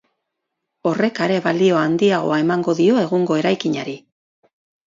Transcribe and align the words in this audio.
Horrek 0.91 1.21
are 1.25 1.35
balio 1.49 1.77
handiagoa 1.81 2.39
emango 2.47 2.75
dio 2.83 2.99
egungo 3.05 3.41
eraikinari. 3.43 3.99